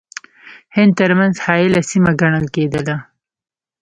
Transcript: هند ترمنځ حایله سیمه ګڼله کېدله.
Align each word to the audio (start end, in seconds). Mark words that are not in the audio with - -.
هند 0.75 0.91
ترمنځ 0.99 1.35
حایله 1.45 1.81
سیمه 1.91 2.11
ګڼله 2.21 2.49
کېدله. 2.55 2.95